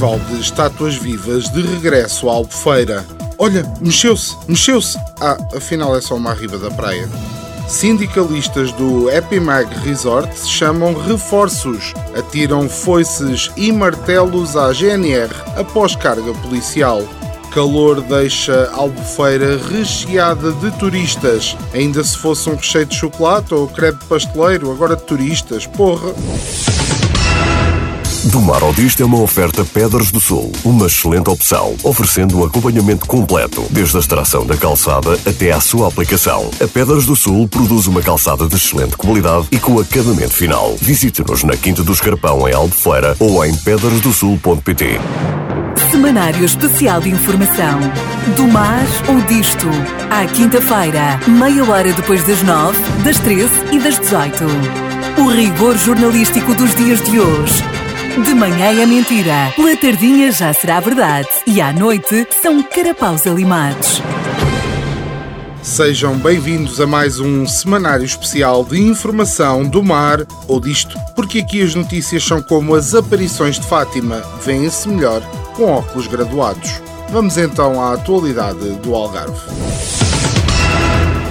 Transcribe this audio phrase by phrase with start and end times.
[0.00, 3.04] Festival de Estátuas Vivas de regresso à Albufeira.
[3.36, 4.96] Olha, mexeu-se, mexeu-se.
[5.20, 7.06] Ah, afinal é só uma arriba da praia.
[7.68, 11.92] Sindicalistas do Epimag Resort chamam reforços.
[12.16, 17.02] Atiram foices e martelos à GNR após carga policial.
[17.52, 21.54] Calor deixa Albufeira recheada de turistas.
[21.74, 26.14] Ainda se fosse um recheio de chocolate ou crepe pasteleiro, agora turistas, porra.
[28.24, 32.44] Do Mar ao Disto é uma oferta Pedras do Sul, uma excelente opção, oferecendo um
[32.44, 36.50] acompanhamento completo, desde a extração da calçada até à sua aplicação.
[36.62, 40.76] A Pedras do Sul produz uma calçada de excelente qualidade e com acabamento final.
[40.82, 45.00] Visite-nos na Quinta do Escarpão, em Albufeira, ou em pedrasdosul.pt.
[45.90, 47.80] Semanário Especial de Informação.
[48.36, 49.66] Do Mar ou Disto.
[50.10, 54.44] À quinta-feira, meia hora depois das nove, das treze e das dezoito.
[55.16, 57.79] O rigor jornalístico dos dias de hoje.
[58.18, 64.02] De manhã é mentira, pela tardinha já será verdade e à noite são carapaus alimados.
[65.62, 71.62] Sejam bem-vindos a mais um semanário especial de informação do mar ou disto, porque aqui
[71.62, 75.22] as notícias são como as aparições de Fátima, vêem-se melhor
[75.54, 76.80] com óculos graduados.
[77.10, 79.99] Vamos então à atualidade do Algarve.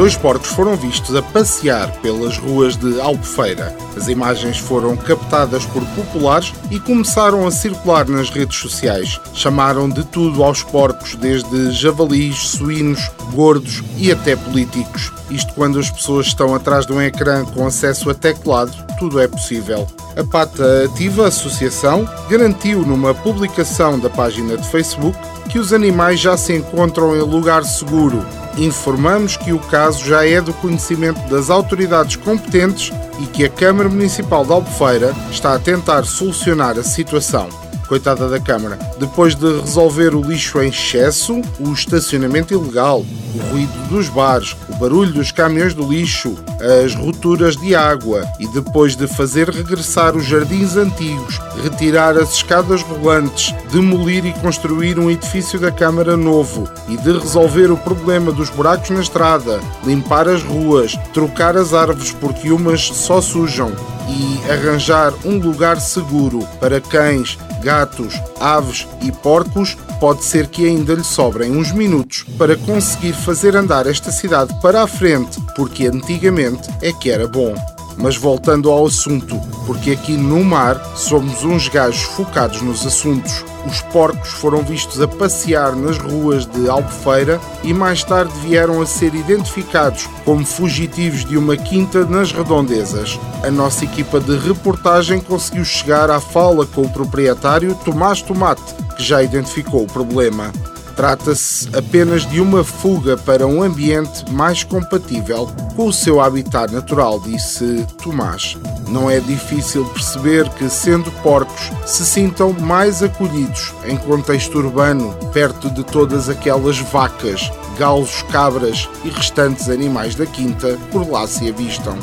[0.00, 3.76] Dois porcos foram vistos a passear pelas ruas de Albufeira.
[3.94, 9.20] As imagens foram captadas por populares e começaram a circular nas redes sociais.
[9.34, 15.12] Chamaram de tudo aos porcos, desde javalis, suínos, gordos e até políticos.
[15.30, 19.28] Isto quando as pessoas estão atrás de um ecrã com acesso a teclado, tudo é
[19.28, 19.86] possível.
[20.16, 25.18] A Pata Ativa Associação garantiu numa publicação da página de Facebook
[25.50, 28.24] que os animais já se encontram em lugar seguro.
[28.56, 33.88] Informamos que o caso já é do conhecimento das autoridades competentes e que a Câmara
[33.88, 37.48] Municipal de Albufeira está a tentar solucionar a situação.
[37.90, 38.78] Coitada da Câmara.
[39.00, 44.76] Depois de resolver o lixo em excesso, o estacionamento ilegal, o ruído dos bares, o
[44.76, 46.36] barulho dos caminhões do lixo,
[46.84, 52.80] as rupturas de água e depois de fazer regressar os jardins antigos, retirar as escadas
[52.82, 58.50] rolantes, demolir e construir um edifício da Câmara novo e de resolver o problema dos
[58.50, 63.72] buracos na estrada, limpar as ruas, trocar as árvores porque umas só sujam
[64.10, 70.94] e arranjar um lugar seguro para cães, gatos, aves e porcos, pode ser que ainda
[70.94, 76.68] lhe sobrem uns minutos para conseguir fazer andar esta cidade para a frente, porque antigamente
[76.82, 77.54] é que era bom.
[77.96, 83.44] Mas voltando ao assunto, porque aqui no mar somos uns gajos focados nos assuntos.
[83.66, 88.86] Os porcos foram vistos a passear nas ruas de Albufeira e mais tarde vieram a
[88.86, 93.18] ser identificados como fugitivos de uma quinta nas redondezas.
[93.42, 99.02] A nossa equipa de reportagem conseguiu chegar à fala com o proprietário Tomás Tomate, que
[99.02, 100.52] já identificou o problema.
[101.00, 107.18] Trata-se apenas de uma fuga para um ambiente mais compatível com o seu habitat natural,
[107.20, 108.58] disse Tomás.
[108.86, 115.70] Não é difícil perceber que, sendo porcos, se sintam mais acolhidos em contexto urbano, perto
[115.70, 121.96] de todas aquelas vacas, galos, cabras e restantes animais da quinta por lá se avistam.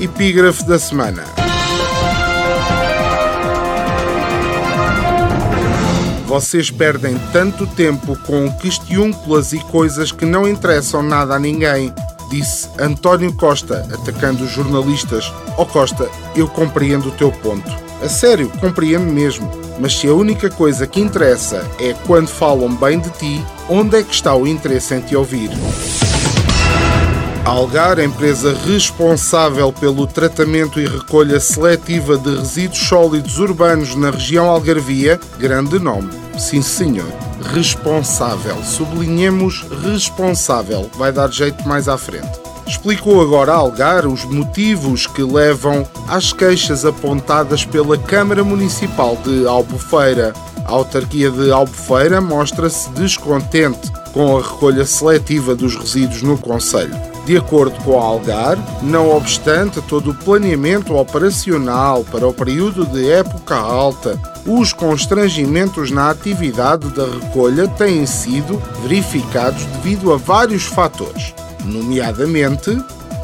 [0.00, 1.22] Epígrafe da semana.
[6.34, 11.94] Vocês perdem tanto tempo com questiúnculas e coisas que não interessam nada a ninguém,
[12.28, 15.32] disse António Costa, atacando os jornalistas.
[15.56, 17.70] Oh Costa, eu compreendo o teu ponto.
[18.02, 19.48] A sério, compreendo mesmo.
[19.78, 24.02] Mas se a única coisa que interessa é quando falam bem de ti, onde é
[24.02, 25.50] que está o interesse em te ouvir?
[27.44, 35.20] Algar, empresa responsável pelo tratamento e recolha seletiva de resíduos sólidos urbanos na região Algarvia,
[35.38, 36.23] grande nome.
[36.38, 37.10] Sim, senhor.
[37.52, 38.56] Responsável.
[38.64, 40.90] Sublinhemos responsável.
[40.96, 42.44] Vai dar jeito mais à frente.
[42.66, 49.46] Explicou agora a Algar os motivos que levam às queixas apontadas pela Câmara Municipal de
[49.46, 50.32] Albufeira.
[50.64, 56.94] A autarquia de Albufeira mostra-se descontente com a recolha seletiva dos resíduos no Conselho.
[57.26, 63.10] De acordo com a Algar, não obstante todo o planeamento operacional para o período de
[63.10, 71.34] época alta, os constrangimentos na atividade da recolha têm sido verificados devido a vários fatores,
[71.64, 72.70] nomeadamente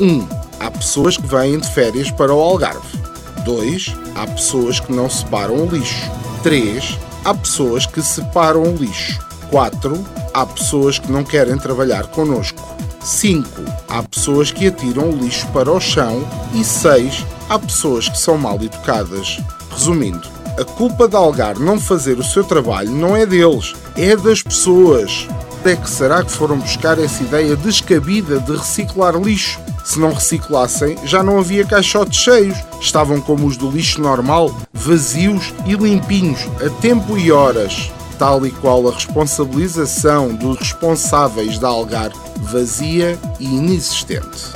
[0.00, 0.04] 1.
[0.04, 0.26] Um,
[0.58, 2.98] há pessoas que vêm de férias para o Algarve.
[3.44, 3.94] 2.
[4.14, 6.10] Há pessoas que não separam o lixo.
[6.42, 6.98] 3.
[7.24, 9.18] Há pessoas que separam o lixo.
[9.50, 10.04] 4.
[10.32, 12.62] Há pessoas que não querem trabalhar connosco.
[13.02, 13.46] 5.
[13.88, 16.26] Há pessoas que atiram o lixo para o chão.
[16.54, 17.26] E 6.
[17.48, 19.38] Há pessoas que são mal educadas.
[19.70, 24.42] Resumindo, a culpa de Algar não fazer o seu trabalho não é deles, é das
[24.42, 25.26] pessoas.
[25.60, 29.58] Onde é que será que foram buscar essa ideia descabida de reciclar lixo?
[29.84, 32.56] Se não reciclassem, já não havia caixotes cheios.
[32.80, 38.50] Estavam como os do lixo normal, vazios e limpinhos, a tempo e horas tal e
[38.50, 44.52] qual a responsabilização dos responsáveis da Algar vazia e inexistente.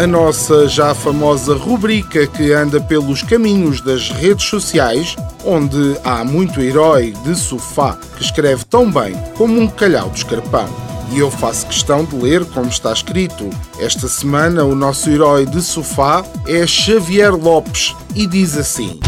[0.00, 5.14] A nossa já famosa rubrica que anda pelos caminhos das redes sociais,
[5.44, 10.66] onde há muito herói de sofá que escreve tão bem como um calhau de escarpão.
[11.12, 13.50] E eu faço questão de ler como está escrito.
[13.78, 18.98] Esta semana o nosso herói de sofá é Xavier Lopes e diz assim: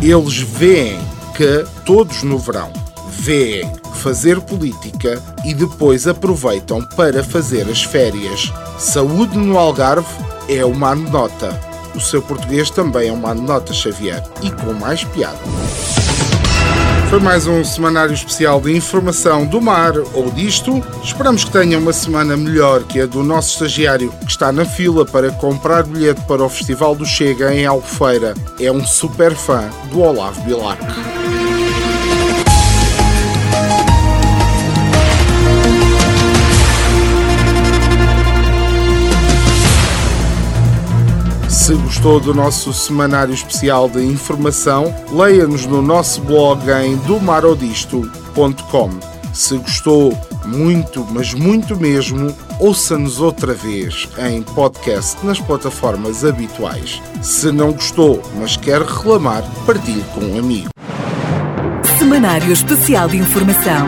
[0.00, 0.98] Eles veem
[1.36, 2.72] que todos no verão
[3.18, 3.70] veem
[4.00, 8.50] fazer política e depois aproveitam para fazer as férias.
[8.78, 10.08] Saúde no Algarve
[10.48, 11.60] é uma anedota.
[11.94, 15.38] O seu português também é uma anedota, Xavier, e com mais piada.
[17.10, 20.82] Foi mais um semanário especial de informação do mar ou disto.
[21.02, 25.04] Esperamos que tenha uma semana melhor que a do nosso estagiário que está na fila
[25.04, 28.32] para comprar bilhete para o Festival do Chega em Albufeira.
[28.58, 30.80] É um super fã do Olavo Bilac.
[42.00, 48.90] Gostou do nosso semanário especial de informação, leia-nos no nosso blog em domarodisto.com.
[49.34, 57.02] Se gostou muito, mas muito mesmo, ouça-nos outra vez em podcast nas plataformas habituais.
[57.20, 60.70] Se não gostou, mas quer reclamar, partilhe com um amigo.
[61.98, 63.86] Semanário Especial de Informação.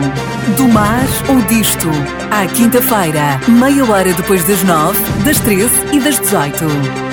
[0.55, 1.87] Do mar ou disto.
[2.29, 7.12] À quinta-feira, meia hora depois das nove, das treze e das dezoito.